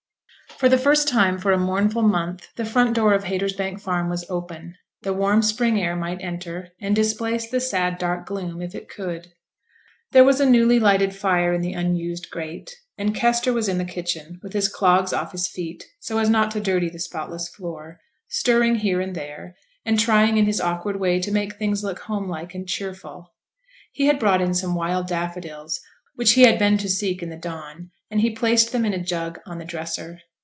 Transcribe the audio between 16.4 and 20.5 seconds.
to dirty the spotless floor, stirring here and there, and trying in